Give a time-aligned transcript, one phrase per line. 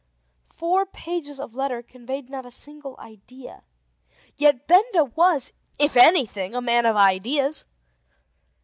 [0.49, 3.61] Four pages of letter conveyed not a single idea.
[4.35, 7.65] Yet Benda was, if anything, a man of ideas.